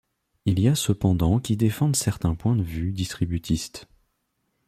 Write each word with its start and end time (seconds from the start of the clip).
Il 0.45 0.59
y 0.59 0.67
a 0.67 0.73
cependant 0.73 1.39
qui 1.39 1.55
défendent 1.57 1.95
certains 1.95 2.33
points 2.33 2.55
de 2.55 2.63
vue 2.63 2.91
distributistes. 2.91 3.87